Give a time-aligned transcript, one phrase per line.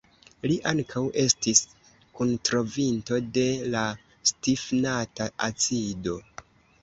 [0.49, 1.59] Li ankaŭ estis
[2.19, 3.83] kuntrovinto de la
[4.31, 6.17] "stifnata acido".